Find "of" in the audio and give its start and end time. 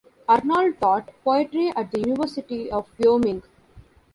2.71-2.89